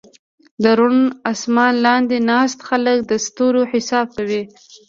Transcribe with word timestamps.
د 0.63 0.65
روڼ 0.77 0.95
اسمان 1.31 1.73
لاندې 1.85 2.17
ناست 2.29 2.59
خلک 2.69 2.97
د 3.05 3.11
ستورو 3.25 3.61
حساب 3.71 4.07
کوي. 4.17 4.41